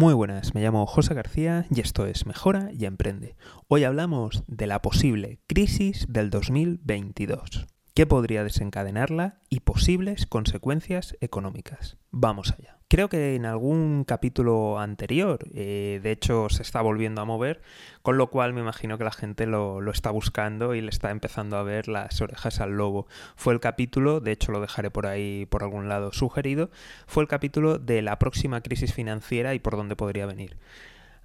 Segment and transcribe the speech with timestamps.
[0.00, 3.36] Muy buenas, me llamo José García y esto es Mejora y Emprende.
[3.68, 7.66] Hoy hablamos de la posible crisis del 2022.
[7.94, 11.96] ¿Qué podría desencadenarla y posibles consecuencias económicas?
[12.12, 12.78] Vamos allá.
[12.86, 17.62] Creo que en algún capítulo anterior, eh, de hecho se está volviendo a mover,
[18.02, 21.10] con lo cual me imagino que la gente lo, lo, está buscando y le está
[21.10, 23.06] empezando a ver las orejas al lobo.
[23.34, 26.70] Fue el capítulo, de hecho lo dejaré por ahí por algún lado sugerido,
[27.06, 30.56] fue el capítulo de la próxima crisis financiera y por dónde podría venir.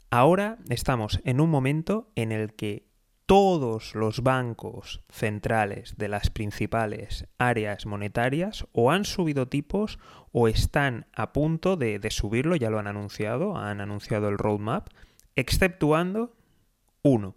[0.10, 2.88] Ahora estamos en un momento en el que
[3.26, 9.98] todos los bancos centrales de las principales áreas monetarias o han subido tipos
[10.32, 14.90] o están a punto de, subirlo, ya lo han anunciado, han anunciado el roadmap,
[15.36, 16.36] exceptuando
[17.02, 17.36] uno,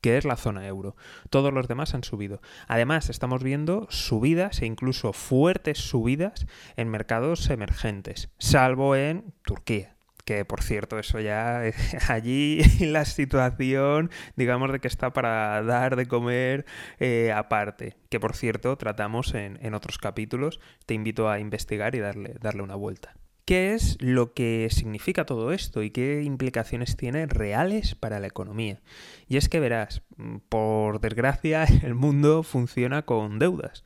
[0.00, 0.96] que es la zona euro.
[1.28, 2.40] Todos los demás han subido.
[2.66, 10.44] Además, estamos viendo subidas e incluso fuertes subidas en mercados emergentes, salvo en Turquía que
[10.44, 11.62] por cierto, eso ya
[12.08, 16.66] allí la situación, digamos, de que está para dar de comer
[16.98, 22.00] eh, aparte, que por cierto tratamos en, en, otros capítulos, te invito a investigar y
[22.00, 23.14] darle, darle una vuelta.
[23.50, 28.80] ¿Qué es lo que significa todo esto y qué implicaciones tiene reales para la economía?
[29.26, 30.02] Y es que verás,
[30.48, 33.82] por desgracia el mundo funciona con deudas.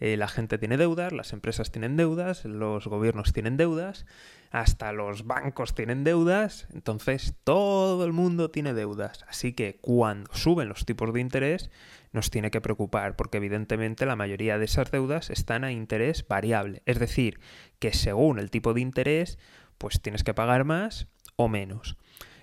[0.00, 4.06] Eh, la gente tiene deudas, las empresas tienen deudas, los gobiernos tienen deudas,
[4.50, 9.24] hasta los bancos tienen deudas, entonces todo el mundo tiene deudas.
[9.28, 11.70] Así que cuando suben los tipos de interés
[12.12, 16.82] nos tiene que preocupar, porque evidentemente la mayoría de esas deudas están a interés variable,
[16.86, 17.40] es decir,
[17.78, 19.38] que según el tipo de interés,
[19.76, 21.96] pues tienes que pagar más o menos.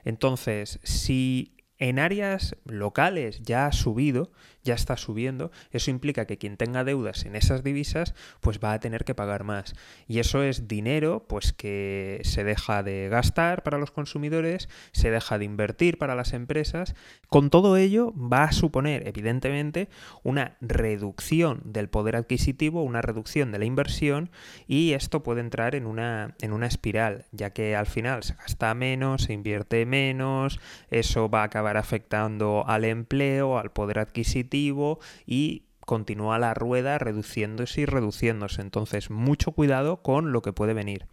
[0.03, 1.55] Entonces, si
[1.89, 4.31] en áreas locales ya ha subido,
[4.63, 8.79] ya está subiendo, eso implica que quien tenga deudas en esas divisas pues va a
[8.79, 9.75] tener que pagar más.
[10.07, 15.37] Y eso es dinero pues que se deja de gastar para los consumidores, se deja
[15.37, 16.95] de invertir para las empresas.
[17.29, 19.87] Con todo ello va a suponer evidentemente
[20.23, 24.31] una reducción del poder adquisitivo, una reducción de la inversión
[24.67, 28.73] y esto puede entrar en una, en una espiral, ya que al final se gasta
[28.73, 30.59] menos, se invierte menos,
[30.89, 37.81] eso va a acabar afectando al empleo, al poder adquisitivo y continúa la rueda reduciéndose
[37.81, 38.61] y reduciéndose.
[38.61, 41.07] Entonces, mucho cuidado con lo que puede venir.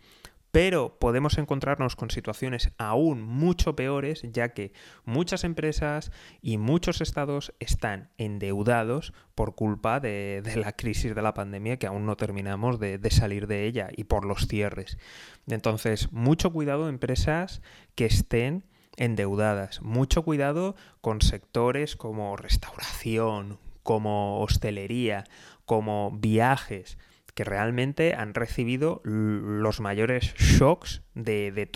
[0.52, 4.74] Pero podemos encontrarnos con situaciones aún mucho peores, ya que
[5.06, 6.12] muchas empresas
[6.42, 12.04] y muchos estados están endeudados por culpa de, la crisis de la pandemia, que aún
[12.04, 14.98] no terminamos de, de, salir de ella, y por los cierres.
[15.46, 17.62] Entonces, mucho cuidado empresas
[17.94, 18.64] que estén
[18.96, 19.82] endeudadas.
[19.82, 25.24] Mucho cuidado con sectores como restauración, como hostelería,
[25.64, 26.98] como viajes,
[27.34, 31.66] que realmente han recibido los mayores shocks de, de,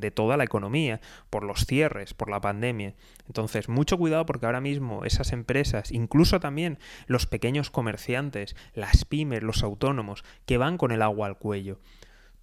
[0.00, 1.00] de, toda la economía,
[1.30, 2.94] por los cierres, por la pandemia.
[3.28, 9.44] Entonces, mucho cuidado porque ahora mismo esas empresas, incluso también los pequeños comerciantes, las pymes,
[9.44, 11.78] los autónomos, que van con el agua al cuello,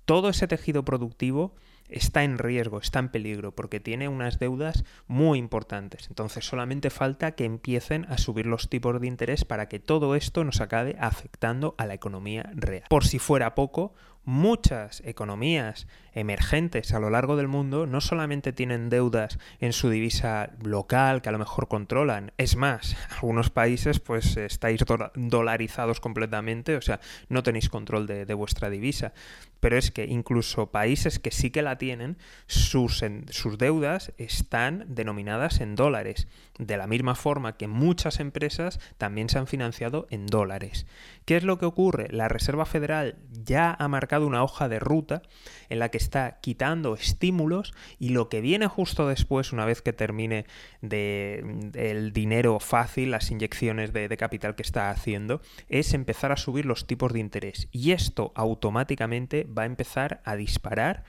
[0.06, 1.56] todo ese tejido productivo
[1.90, 6.08] está en riesgo, está en peligro, porque tiene unas deudas muy importantes.
[6.10, 10.44] Entonces solamente falta que empiecen a subir los tipos de interés para que todo esto
[10.44, 12.86] nos acabe afectando a la economía real.
[12.90, 13.94] Por si fuera poco,
[14.26, 20.52] muchas economías emergentes a lo largo del mundo no solamente tienen deudas en su divisa
[20.62, 24.82] local que a lo mejor controlan, es más, algunos países pues estáis
[25.16, 29.14] dolarizados completamente, o sea, no tenéis control de, vuestra divisa,
[29.60, 32.18] pero es que incluso países que sí que la tienen,
[32.48, 36.28] sus, sus deudas están denominadas en dólares,
[36.60, 40.86] de la misma forma que muchas empresas también se han financiado en dólares.
[41.26, 42.08] ¿Qué es lo que ocurre?
[42.12, 45.22] La Reserva Federal ya ha marcado una hoja de ruta
[45.70, 49.94] en la que está quitando estímulos y lo que viene justo después, una vez que
[49.94, 50.46] termine
[50.82, 56.66] de, el dinero fácil, las inyecciones de, capital que está haciendo, es empezar a subir
[56.66, 57.68] los tipos de interés.
[57.72, 61.04] Y esto automáticamente va a empezar a disparar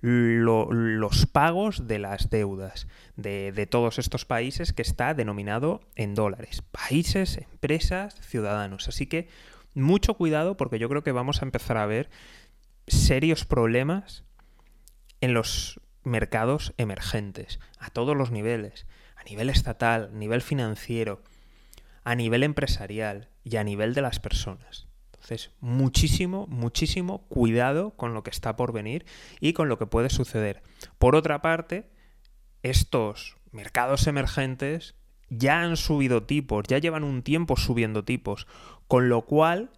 [0.00, 2.86] lo, los pagos de las deudas
[3.16, 6.62] de, de, todos estos países que está denominado en dólares.
[6.70, 8.86] Países, empresas, ciudadanos.
[8.86, 9.28] Así que
[9.80, 12.10] mucho cuidado porque yo creo que vamos a empezar a ver
[12.86, 14.24] serios problemas
[15.20, 18.86] en los mercados emergentes, a todos los niveles,
[19.16, 21.22] a nivel estatal, a nivel financiero,
[22.04, 24.86] a nivel empresarial y a nivel de las personas.
[25.12, 29.04] Entonces, muchísimo, muchísimo cuidado con lo que está por venir
[29.40, 30.62] y con lo que puede suceder.
[30.98, 31.90] Por otra parte,
[32.62, 34.94] estos mercados emergentes
[35.30, 38.46] ya han subido tipos, ya llevan un tiempo subiendo tipos,
[38.86, 39.70] con lo cual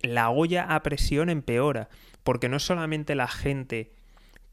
[0.00, 1.88] la olla a presión empeora,
[2.22, 3.92] porque no es solamente la gente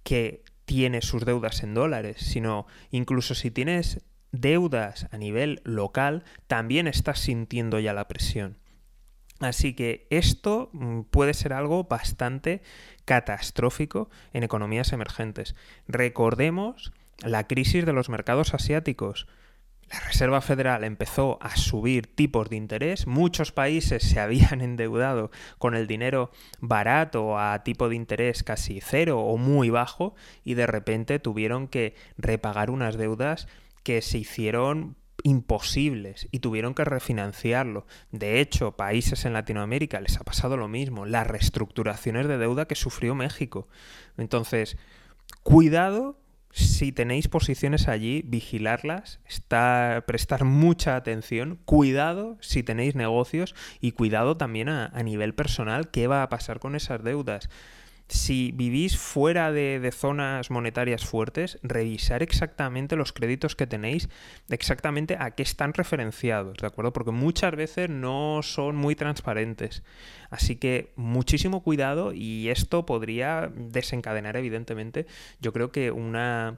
[0.04, 6.88] que tiene sus deudas en dólares, sino incluso si tienes deudas a nivel local, también
[6.88, 8.58] estás sintiendo ya la presión.
[9.40, 12.62] Así que esto mm, puede ser algo bastante
[13.06, 15.56] catastrófico en economías emergentes.
[15.88, 16.94] Recordemos
[17.24, 19.28] la crisis de los mercados asiáticos.
[19.92, 25.76] La Reserva Federal empezó a subir tipos de interés, muchos países se habían endeudado con
[25.76, 30.16] el dinero barato a tipo de interés casi cero o muy bajo
[30.46, 33.48] y de repente tuvieron que repagar unas deudas
[33.84, 37.86] que se hicieron imposibles y tuvieron que refinanciarlo.
[38.12, 42.76] De hecho, países en Latinoamérica les ha pasado lo mismo, las reestructuraciones de deuda que
[42.76, 43.68] sufrió México.
[44.18, 44.78] Entonces,
[45.44, 46.21] cuidado
[46.52, 49.20] si tenéis posiciones allí, vigilarlas,
[50.06, 56.08] prestar mucha atención, cuidado si tenéis negocios y cuidado también a, a nivel personal qué
[56.08, 57.50] va a pasar con esas deudas
[58.12, 64.10] si vivís fuera de, zonas monetarias fuertes, revisar exactamente los créditos que tenéis,
[64.50, 66.92] exactamente a qué están referenciados, ¿de acuerdo?
[66.92, 69.84] Porque muchas veces no son muy transparentes.
[70.32, 75.06] Así que muchísimo cuidado y esto podría desencadenar, evidentemente,
[75.42, 76.58] yo creo que una,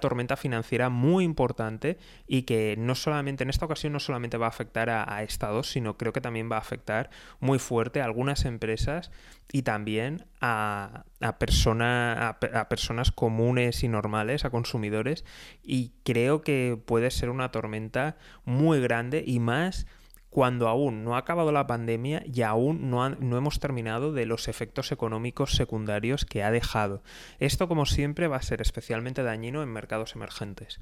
[0.00, 4.48] tormenta financiera muy importante y que no solamente en esta ocasión no solamente va a
[4.48, 9.12] afectar a, estados, sino creo que también va a afectar muy fuerte a algunas empresas
[9.52, 15.24] y también a, a, a, personas comunes y normales, a consumidores,
[15.62, 19.86] y creo que puede ser una tormenta muy grande y más
[20.32, 24.48] cuando aún no ha acabado la pandemia y aún no, no, hemos terminado de los
[24.48, 27.02] efectos económicos secundarios que ha dejado.
[27.38, 30.80] Esto, como siempre, va a ser especialmente dañino en mercados emergentes.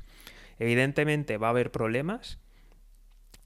[0.61, 2.39] Evidentemente va a haber problemas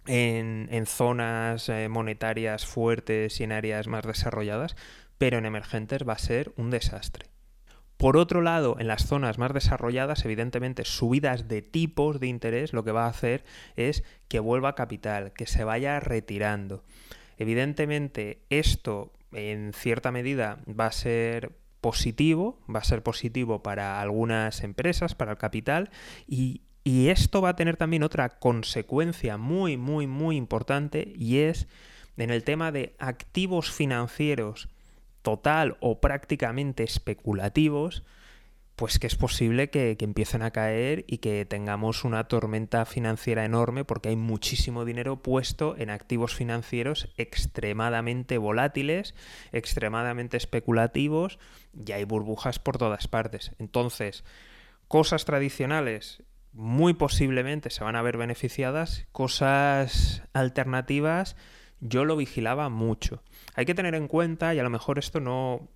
[0.07, 4.77] en, zonas eh, monetarias fuertes y en áreas más desarrolladas,
[5.17, 7.34] pero en emergentes va a ser un desastre.
[8.05, 12.85] Por otro lado, en las zonas más desarrolladas, evidentemente, subidas de tipos de interés lo
[12.85, 13.47] que va a hacer
[13.77, 16.85] es que vuelva capital, que se vaya retirando.
[17.39, 24.65] Evidentemente, esto en cierta medida va a ser positivo, va a ser positivo para algunas
[24.65, 25.89] empresas, para el capital,
[26.29, 31.69] y, esto va a tener también otra consecuencia muy, muy, muy importante, y es
[32.19, 34.69] en el tema de activos financieros
[35.25, 38.05] total o prácticamente especulativos,
[38.77, 43.85] pues que es posible que, empiecen a caer y que tengamos una tormenta financiera enorme
[43.85, 49.15] porque hay muchísimo dinero puesto en activos financieros extremadamente volátiles,
[49.51, 51.39] extremadamente especulativos
[51.75, 53.53] y hay burbujas por todas partes.
[53.59, 54.25] Entonces,
[54.89, 56.23] cosas tradicionales
[56.53, 61.35] muy posiblemente se van a ver beneficiadas, cosas alternativas
[61.81, 63.23] yo lo vigilaba mucho.
[63.55, 65.69] Hay que tener en cuenta, y a lo mejor esto no.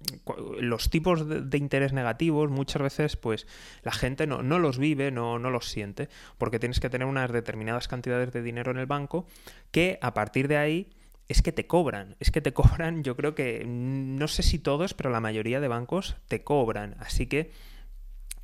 [0.58, 3.46] Los tipos de, interés negativos, muchas veces, pues
[3.82, 6.08] la gente no, no los vive, no, no, los siente,
[6.38, 9.26] porque tienes que tener unas determinadas cantidades de dinero en el banco
[9.70, 10.90] que a partir de ahí
[11.28, 12.16] es que te cobran.
[12.20, 13.64] Es que te cobran, yo creo que.
[13.66, 16.96] No sé si todos, pero la mayoría de bancos te cobran.
[16.98, 17.52] Así que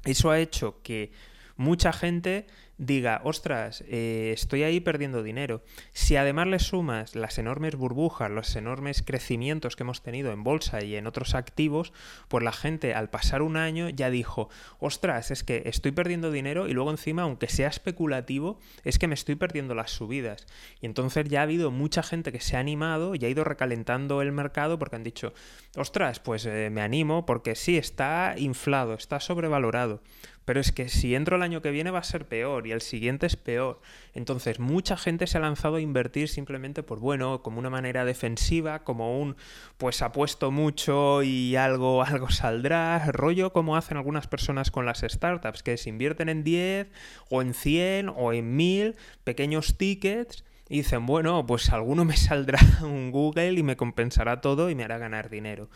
[0.04, 1.12] eso ha hecho que
[1.56, 2.46] mucha gente
[2.78, 5.62] diga, ostras, eh, estoy ahí perdiendo dinero.
[5.92, 10.82] Si además le sumas las enormes burbujas, los enormes crecimientos que hemos tenido en bolsa
[10.82, 11.92] y en otros activos,
[12.28, 14.48] pues la gente al pasar un año ya dijo,
[14.78, 19.14] ostras, es que estoy perdiendo dinero y luego encima, aunque sea especulativo, es que me
[19.14, 20.46] estoy perdiendo las subidas.
[20.80, 24.22] Y entonces ya ha habido mucha gente que se ha animado y ha ido recalentando
[24.22, 25.32] el mercado porque han dicho,
[25.76, 30.02] ostras, pues eh, me animo porque sí, está inflado, está sobrevalorado.
[30.44, 32.80] Pero es que si entro el año que viene va a ser peor y el
[32.80, 33.80] siguiente es peor.
[34.14, 38.84] Entonces mucha gente se ha lanzado a invertir simplemente por, bueno, como una manera defensiva,
[38.84, 39.36] como un,
[39.78, 45.62] pues apuesto mucho y algo, algo saldrá, rollo como hacen algunas personas con las startups,
[45.62, 46.88] que se invierten en 10
[47.30, 52.58] o en 100 o en 1000 pequeños tickets y dicen, bueno, pues alguno me saldrá
[52.82, 55.68] un Google y me compensará todo y me hará ganar dinero.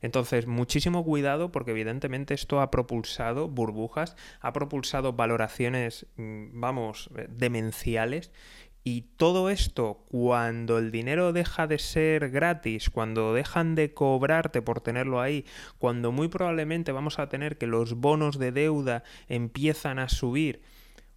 [0.00, 7.26] Entonces, muchísimo cuidado porque evidentemente esto ha propulsado burbujas, ha propulsado valoraciones, mm, vamos, eh,
[7.28, 8.30] demenciales
[8.84, 14.80] y todo esto, cuando el dinero deja de ser gratis, cuando dejan de cobrarte por
[14.80, 15.44] tenerlo ahí,
[15.78, 20.62] cuando muy probablemente vamos a tener que los bonos de deuda empiezan a subir,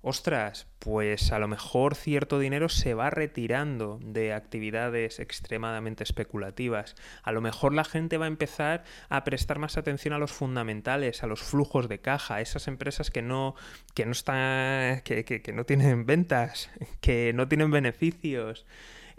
[0.02, 6.96] ostras, pues a lo mejor cierto dinero se va retirando de actividades extremadamente especulativas.
[7.24, 11.24] A lo mejor la gente va a empezar a prestar más atención a los fundamentales,
[11.24, 13.56] a los flujos de caja, a esas empresas que no,
[13.94, 16.70] que no están, que, que no tienen ventas,
[17.02, 18.66] que no tienen beneficios.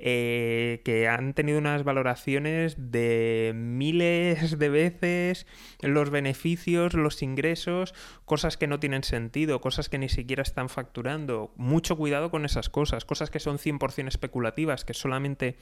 [0.04, 5.46] Eh, que han tenido unas valoraciones de miles de veces
[5.80, 7.94] los beneficios, los ingresos,
[8.24, 11.52] cosas que no tienen sentido, cosas que ni siquiera están facturando.
[11.56, 15.56] Mucho cuidado con esas cosas, cosas que son 100% especulativas, que solamente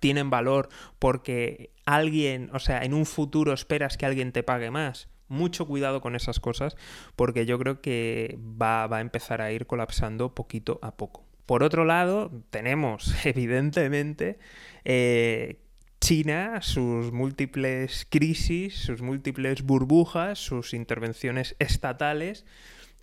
[0.00, 5.08] tienen valor porque alguien, o sea, en un futuro esperas que alguien te pague más.
[5.28, 6.76] Mucho cuidado con esas cosas
[7.14, 11.31] porque yo creo que va, a empezar a ir colapsando poquito a poco.
[11.52, 14.38] Por otro lado, tenemos evidentemente
[14.86, 15.58] eh,
[16.00, 22.46] China, sus múltiples crisis, sus múltiples burbujas, sus intervenciones estatales.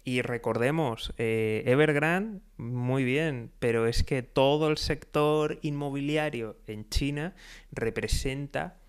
[0.04, 7.36] Y recordemos, eh, Evergrande, muy bien, pero es que todo el sector inmobiliario en China
[7.72, 8.80] representa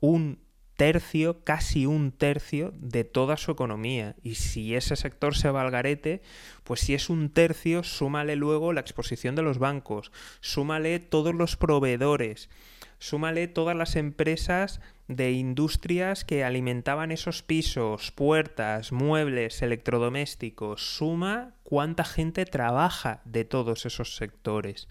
[0.00, 0.40] un
[0.80, 4.16] tercio, casi un tercio de toda su economía.
[4.22, 6.22] Y si ese sector se va al garete,
[6.64, 10.10] pues si es un tercio, súmale luego la exposición de los bancos,
[10.40, 12.48] súmale todos los proveedores,
[12.98, 20.96] súmale todas las empresas de industrias que alimentaban esos pisos, puertas, muebles, electrodomésticos.
[20.96, 24.88] Suma cuánta gente trabaja de todos esos sectores.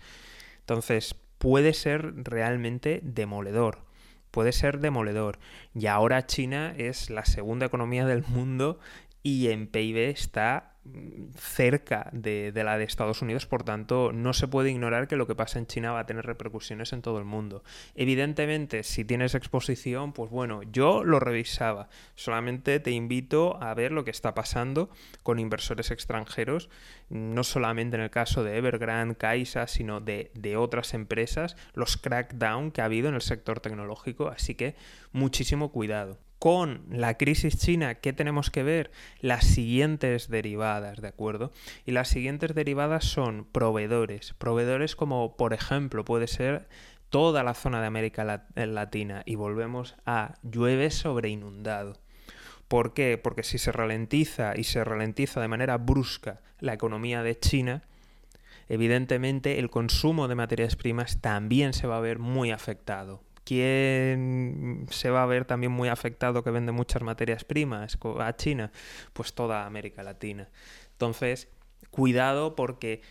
[0.59, 3.88] Entonces, puede ser realmente demoledor.
[4.31, 5.39] Puede ser demoledor.
[5.73, 8.79] Y ahora China es la segunda economía del mundo
[9.23, 10.75] y en PIB está
[11.37, 15.35] cerca de, la de Estados Unidos, por tanto no se puede ignorar que lo que
[15.35, 17.63] pasa en China va a tener repercusiones en todo el mundo.
[17.95, 24.03] Evidentemente, si tienes exposición, pues bueno, yo lo revisaba, solamente te invito a ver lo
[24.03, 24.89] que está pasando
[25.23, 26.69] con inversores extranjeros,
[27.09, 32.71] no solamente en el caso de Evergrande, Caixa, sino de, de otras empresas, los crackdown
[32.71, 34.75] que ha habido en el sector tecnológico, así que
[35.11, 38.91] muchísimo cuidado con la crisis china, ¿qué tenemos que ver?
[39.19, 41.51] Las siguientes derivadas, ¿de acuerdo?
[41.85, 44.33] Y las siguientes derivadas son proveedores.
[44.37, 46.69] Proveedores como, por ejemplo, puede ser
[47.09, 49.21] toda la zona de América eh, Latina.
[49.25, 51.97] Y volvemos a llueve sobre inundado.
[52.69, 53.19] ¿Por qué?
[53.21, 57.83] Porque si se ralentiza y se ralentiza de manera brusca la economía de China,
[58.69, 63.23] evidentemente el consumo de materias primas también se va a ver muy afectado.
[63.49, 68.71] ¿Quién se va a ver también muy afectado que vende muchas materias primas a China?
[69.11, 70.49] Pues toda América Latina.
[70.91, 71.49] Entonces,
[71.89, 73.01] cuidado porque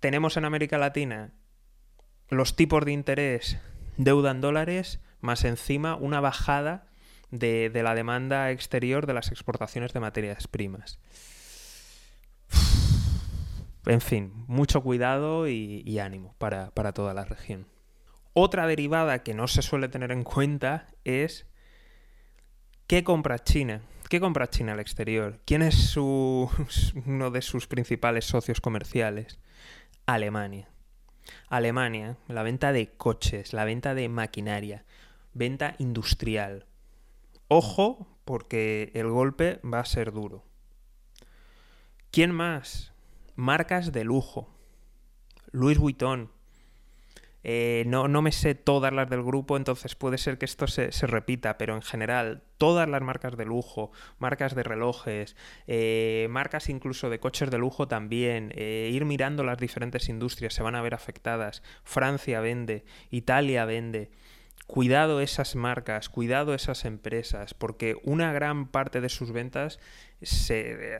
[0.00, 1.30] tenemos en América Latina
[2.30, 3.58] los tipos de interés
[3.96, 6.88] deuda en dólares, más encima una bajada
[7.30, 10.98] de, la demanda exterior de las exportaciones de materias primas.
[13.86, 17.68] En fin, mucho cuidado y, ánimo para toda la región.
[18.32, 21.46] Otra derivada que no se suele tener en cuenta es
[22.86, 23.82] ¿qué compra China?
[24.08, 25.40] ¿Qué compra China al exterior?
[25.44, 29.38] ¿Quién es uno de sus principales socios comerciales?
[30.06, 30.68] Alemania.
[31.48, 34.84] Alemania, la venta de coches, la venta de maquinaria,
[35.32, 36.66] venta industrial.
[37.48, 40.44] Ojo, porque el golpe va a ser duro.
[42.10, 42.92] ¿Quién más?
[43.36, 44.48] Marcas de lujo.
[45.52, 46.30] Louis Vuitton,
[47.42, 50.90] eh, no, no, me sé todas las del grupo, entonces puede ser que esto se,
[51.06, 57.08] repita, pero en general, todas las marcas de lujo, marcas de relojes, eh, marcas incluso
[57.08, 60.94] de coches de lujo también, eh, ir mirando las diferentes industrias se van a ver
[60.94, 61.62] afectadas.
[61.84, 64.10] Francia vende, Italia vende.
[64.66, 69.80] Cuidado esas marcas, cuidado esas empresas, porque una gran parte de sus ventas,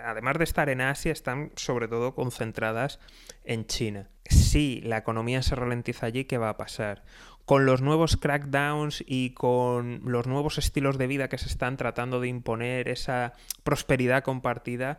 [0.05, 2.99] además de estar en Asia, están sobre todo concentradas
[3.45, 7.03] en China si la economía se ralentiza allí, ¿qué va a pasar?
[7.45, 12.21] Con los nuevos crackdowns y con los nuevos estilos de vida que se están tratando
[12.21, 13.33] de imponer, esa
[13.65, 14.99] prosperidad compartida,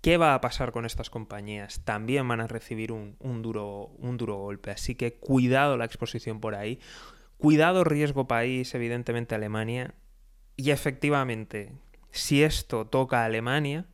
[0.00, 1.84] ¿qué va a pasar con estas compañías?
[1.84, 4.70] También van a recibir un, duro, un duro golpe.
[4.70, 6.80] Así que cuidado la exposición por ahí.
[7.38, 9.94] Cuidado riesgo país, evidentemente Alemania.
[10.56, 11.72] Y efectivamente,
[12.10, 13.86] si esto toca a Alemania,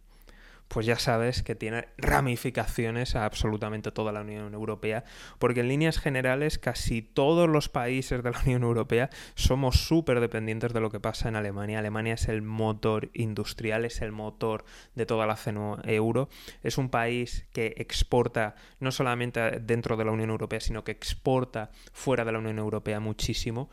[0.68, 5.04] pues ya sabes que tiene ramificaciones a absolutamente toda la Unión Europea,
[5.38, 10.72] porque en líneas generales casi todos los países de la Unión Europea somos súper dependientes
[10.72, 11.78] de lo que pasa en Alemania.
[11.78, 16.28] Alemania es el motor industrial, es el motor de toda la zona euro.
[16.62, 21.70] Es un país que exporta no solamente dentro de la Unión Europea, sino que exporta
[21.92, 23.70] fuera de la Unión Europea muchísimo.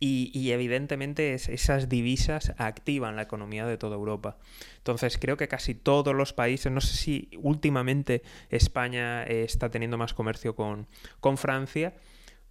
[0.00, 4.38] Y, evidentemente esas divisas activan la economía de toda Europa.
[4.76, 9.98] Entonces creo que casi todos los países, no sé si últimamente España eh, está teniendo
[9.98, 10.86] más comercio con,
[11.20, 11.94] con Francia,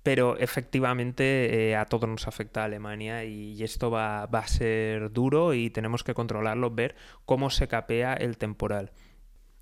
[0.08, 5.70] pero efectivamente eh, a todos nos afecta Alemania y, esto va, a ser duro y
[5.70, 8.94] tenemos que controlarlo, ver cómo se capea el temporal.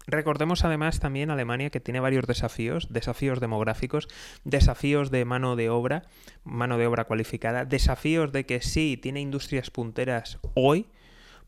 [0.07, 4.07] Recordemos además también Alemania que tiene varios desafíos, desafíos demográficos,
[4.43, 6.03] desafíos de mano de obra,
[6.43, 10.85] mano de obra cualificada, desafíos de que sí, tiene industrias punteras hoy,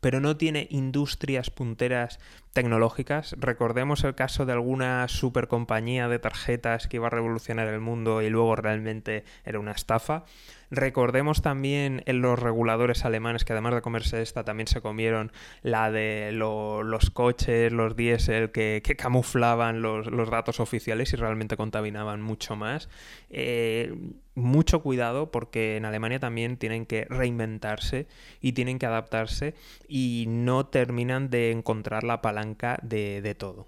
[0.00, 2.18] pero no tiene industrias punteras
[2.58, 3.36] tecnológicas.
[3.38, 8.30] Recordemos el caso de alguna supercompañía de tarjetas que iba a revolucionar el mundo y
[8.30, 10.24] luego realmente era una estafa.
[10.70, 15.30] Recordemos también en los reguladores alemanes que además de comerse esta también se comieron
[15.62, 22.56] la de los coches, los diésel que, camuflaban los, datos oficiales y realmente contaminaban mucho
[22.56, 22.88] más.
[23.30, 23.94] Eh,
[24.34, 28.06] mucho cuidado porque en Alemania también tienen que reinventarse
[28.40, 29.54] y tienen que adaptarse
[29.88, 32.47] y no terminan de encontrar la palanca
[32.82, 33.66] de, todo.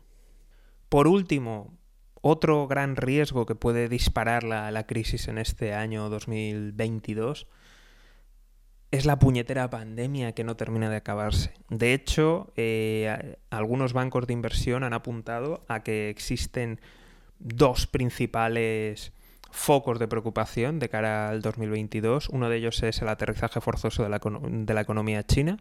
[0.88, 1.76] Por último,
[2.20, 7.46] otro gran riesgo que puede disparar la, la crisis en este año 2022
[8.90, 11.52] es la puñetera pandemia que no termina de acabarse.
[11.68, 16.80] De hecho, eh, algunos bancos de inversión han apuntado a que existen
[17.38, 19.12] dos principales
[19.50, 22.28] focos de preocupación de cara al 2022.
[22.28, 25.58] Uno de ellos es el aterrizaje forzoso de la, de la economía china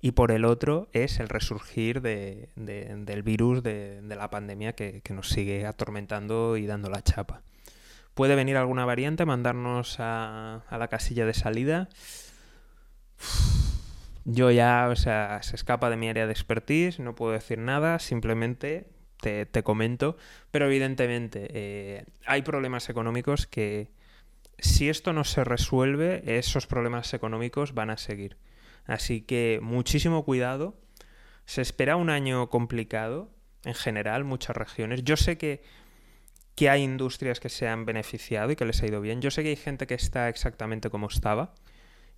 [0.00, 5.28] y por el otro es el resurgir de, del virus de, la pandemia que, nos
[5.28, 7.42] sigue atormentando y dando la chapa.
[8.14, 11.88] Puede venir alguna variante, mandarnos a, a la casilla de salida.
[14.24, 17.98] Yo ya, o sea, se escapa de mi área de expertise, no puedo decir nada,
[17.98, 18.93] simplemente
[19.24, 20.16] te, comento,
[20.50, 23.90] pero evidentemente eh, hay problemas económicos que
[24.58, 28.36] si esto no se resuelve, esos problemas económicos van a seguir.
[28.86, 30.78] Así que muchísimo cuidado.
[31.46, 33.30] Se espera un año complicado
[33.64, 35.04] en general, muchas regiones.
[35.04, 35.62] Yo sé que,
[36.54, 39.20] que hay industrias que se han beneficiado y que les ha ido bien.
[39.20, 41.54] Yo sé que hay gente que está exactamente como estaba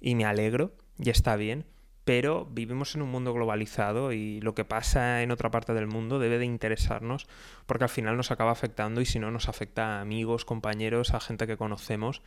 [0.01, 1.65] y me alegro y está bien
[2.07, 6.21] pero vivimos en un mundo globalizado y lo que pasa en otra parte del mundo
[6.21, 7.27] debe de interesarnos
[7.67, 11.21] porque al final nos acaba afectando y si no nos afecta a amigos, compañeros, a
[11.21, 12.23] gente que conocemos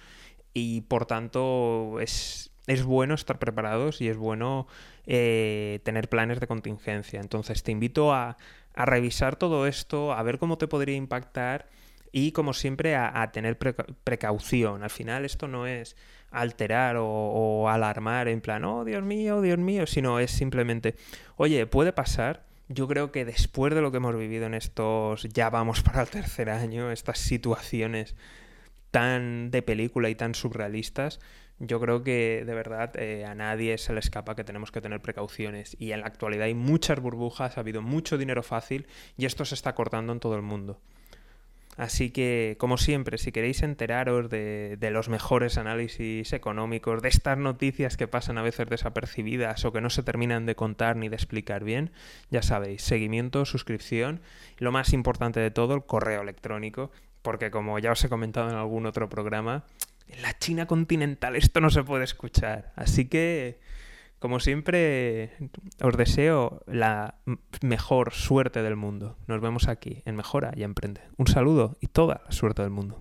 [0.54, 2.52] y por tanto es,
[2.84, 4.68] bueno estar preparados y es bueno
[5.06, 7.22] eh, tener planes de contingencia.
[7.22, 8.36] Entonces te invito a,
[8.76, 11.70] revisar todo esto, a ver cómo te podría impactar
[12.12, 14.84] y como siempre a, tener precaución.
[14.84, 15.96] Al final esto no es
[16.32, 20.96] alterar o, alarmar en plan, oh Dios mío, Dios mío, sino es simplemente,
[21.38, 22.46] oye, puede pasar.
[22.68, 26.10] Yo creo que después de lo que hemos vivido en estos, ya vamos para el
[26.10, 28.16] tercer año, estas situaciones
[28.92, 31.20] tan de película y tan surrealistas,
[31.60, 35.02] yo creo que de verdad eh, a nadie se le escapa que tenemos que tener
[35.02, 35.76] precauciones.
[35.78, 39.56] Y en la actualidad hay muchas burbujas, ha habido mucho dinero fácil y esto se
[39.56, 40.80] está cortando en todo el mundo.
[41.80, 47.96] Así que, como siempre, si queréis enteraros de, los mejores análisis económicos, de estas noticias
[47.96, 51.64] que pasan a veces desapercibidas o que no se terminan de contar ni de explicar
[51.64, 51.92] bien,
[52.30, 54.20] ya sabéis, seguimiento, suscripción
[54.58, 58.58] lo más importante de todo, el correo electrónico, porque como ya os he comentado en
[58.58, 59.64] algún otro programa,
[60.10, 62.74] en la China continental esto no se puede escuchar.
[62.76, 63.62] Así que
[64.20, 65.32] como siempre,
[65.82, 67.16] os deseo la
[67.62, 69.18] mejor suerte del mundo.
[69.28, 71.02] Nos vemos aquí en Mejora y Emprende.
[71.18, 73.00] Un saludo y toda la suerte del mundo.